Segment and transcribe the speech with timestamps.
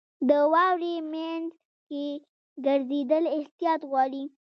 [0.29, 1.47] •د واورې مینځ
[1.87, 2.05] کې
[2.65, 4.23] ګرځېدل احتیاط غواړي.